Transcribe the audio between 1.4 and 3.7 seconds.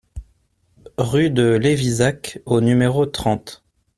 Lévizac au numéro trente